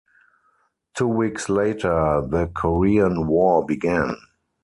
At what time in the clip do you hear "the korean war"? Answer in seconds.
2.27-3.63